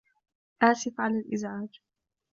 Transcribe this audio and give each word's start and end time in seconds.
آسف 0.63 0.99
على 1.01 1.19
الإزعاج. 1.19 1.81